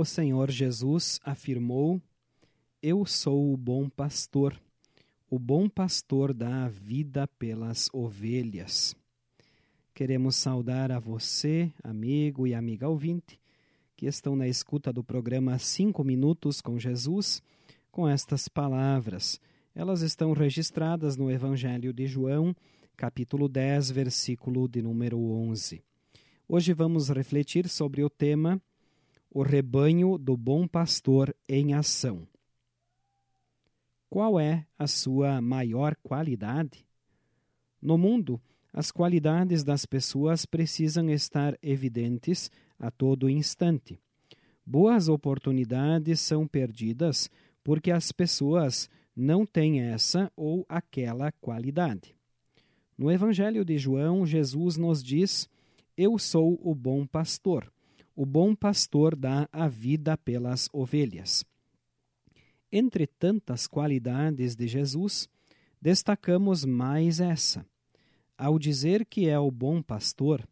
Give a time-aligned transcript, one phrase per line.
[0.00, 2.00] O Senhor Jesus afirmou:
[2.82, 4.58] Eu sou o bom pastor.
[5.28, 8.96] O bom pastor dá a vida pelas ovelhas.
[9.92, 13.38] Queremos saudar a você, amigo e amiga ouvinte,
[13.94, 17.42] que estão na escuta do programa Cinco Minutos com Jesus,
[17.92, 19.38] com estas palavras.
[19.74, 22.56] Elas estão registradas no Evangelho de João,
[22.96, 25.82] capítulo 10, versículo de número 11.
[26.48, 28.58] Hoje vamos refletir sobre o tema
[29.32, 32.26] O rebanho do bom pastor em ação.
[34.08, 36.84] Qual é a sua maior qualidade?
[37.80, 38.40] No mundo,
[38.72, 44.00] as qualidades das pessoas precisam estar evidentes a todo instante.
[44.66, 47.30] Boas oportunidades são perdidas
[47.62, 52.16] porque as pessoas não têm essa ou aquela qualidade.
[52.98, 55.48] No Evangelho de João, Jesus nos diz:
[55.96, 57.72] Eu sou o bom pastor.
[58.14, 61.44] O bom pastor dá a vida pelas ovelhas.
[62.72, 65.28] Entre tantas qualidades de Jesus,
[65.80, 67.64] destacamos mais essa
[68.40, 70.48] ao dizer que é o bom pastor,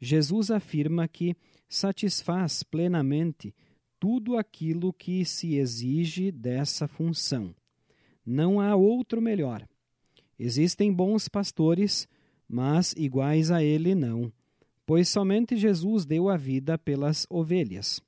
[0.00, 1.34] Jesus afirma que
[1.68, 3.52] satisfaz plenamente
[3.98, 7.52] tudo aquilo que se exige dessa função.
[8.24, 9.66] Não há outro melhor.
[10.38, 12.06] Existem bons pastores,
[12.48, 14.32] mas iguais a ele não,
[14.86, 18.00] pois somente Jesus deu a vida pelas ovelhas.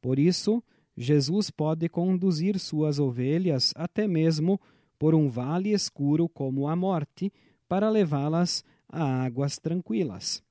[0.00, 0.62] Por isso,
[0.96, 4.60] Jesus pode conduzir suas ovelhas até mesmo
[4.98, 7.32] por um vale escuro como a morte,
[7.68, 10.42] para levá-las a águas tranquilas.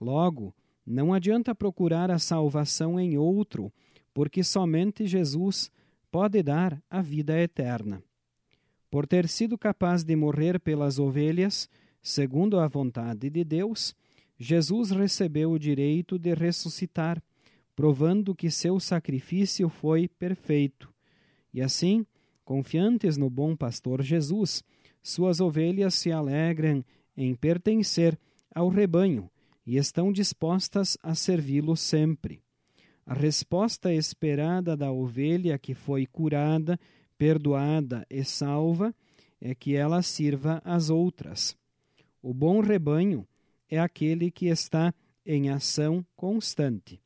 [0.00, 3.72] Logo, não adianta procurar a salvação em outro,
[4.12, 5.70] porque somente Jesus
[6.10, 8.02] pode dar a vida eterna.
[8.90, 11.70] Por ter sido capaz de morrer pelas ovelhas,
[12.02, 13.94] segundo a vontade de Deus,
[14.42, 17.22] Jesus recebeu o direito de ressuscitar,
[17.76, 20.90] provando que seu sacrifício foi perfeito.
[21.52, 22.06] E assim,
[22.42, 24.64] confiantes no bom pastor Jesus,
[25.02, 26.82] suas ovelhas se alegram
[27.14, 28.18] em pertencer
[28.54, 29.30] ao rebanho
[29.66, 32.40] e estão dispostas a servi-lo sempre.
[33.04, 36.80] A resposta esperada da ovelha que foi curada,
[37.18, 38.94] perdoada e salva
[39.38, 41.54] é que ela sirva as outras.
[42.22, 43.26] O bom rebanho
[43.70, 44.92] é aquele que está
[45.24, 47.00] em ação constante.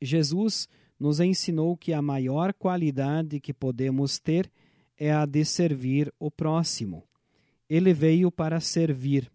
[0.00, 0.68] Jesus
[0.98, 4.50] nos ensinou que a maior qualidade que podemos ter
[4.96, 7.02] é a de servir o próximo.
[7.68, 9.30] Ele veio para servir.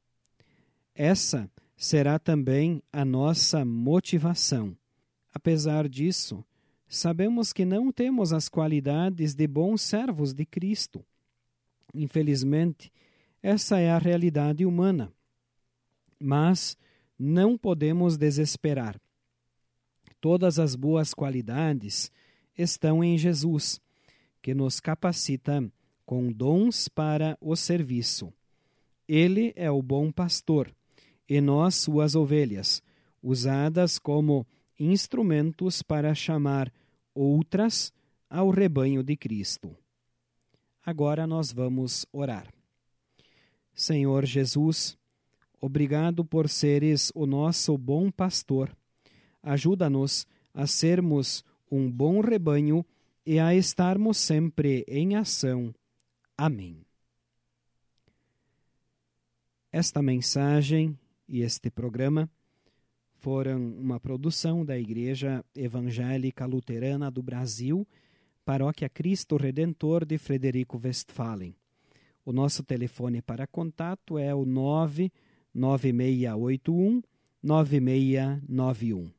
[0.96, 4.76] Essa será também a nossa motivação.
[5.34, 6.44] Apesar disso,
[6.88, 11.06] sabemos que não temos as qualidades de bons servos de Cristo.
[11.94, 12.92] Infelizmente,
[13.42, 15.12] essa é a realidade humana.
[16.20, 16.78] Mas
[17.18, 19.00] não podemos desesperar.
[20.22, 22.12] Todas as boas qualidades
[22.58, 23.80] estão em Jesus
[24.42, 25.64] que nos capacita
[26.06, 28.34] com dons para o serviço.
[29.08, 30.74] Ele é o bom pastor,
[31.28, 32.82] e nós suas ovelhas,
[33.22, 34.46] usadas como
[34.80, 36.72] instrumentos para chamar
[37.14, 37.94] outras
[38.30, 39.76] ao rebanho de Cristo.
[40.86, 42.52] Agora nós vamos orar.
[43.74, 44.98] Senhor Jesus,
[45.62, 48.76] obrigado por seres o nosso bom pastor.
[49.42, 52.86] Ajuda-nos a sermos um bom rebanho
[53.26, 55.74] e a estarmos sempre em ação.
[56.38, 56.82] Amém.
[59.72, 60.98] Esta mensagem
[61.28, 62.30] e este programa
[63.20, 67.88] foram uma produção da Igreja Evangélica Luterana do Brasil,
[68.44, 71.56] Paróquia Cristo Redentor de Frederico Westphalen.
[72.26, 74.46] O nosso telefone para contato é o
[75.54, 77.02] 99681
[77.42, 79.12] 9691.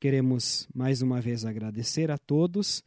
[0.00, 2.84] Queremos mais uma vez agradecer a todos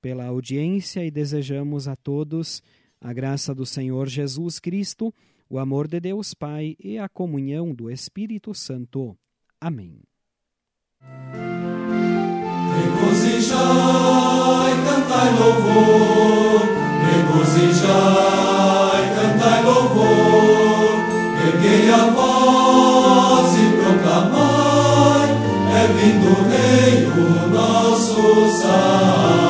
[0.00, 2.62] pela audiência e desejamos a todos
[3.00, 5.12] a graça do Senhor Jesus Cristo,
[5.48, 9.16] o amor de Deus Pai e a comunhão do Espírito Santo.
[9.60, 10.00] Amém.
[12.76, 16.03] Regozijai, cantai louvor,
[28.14, 29.43] nosso Salvador.